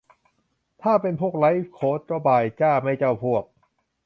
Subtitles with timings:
[0.03, 0.07] แต่
[0.81, 3.43] ถ้าเป็นพวกไลฟ์โค้ชก็บายจ้า ไม่เจ้าพวก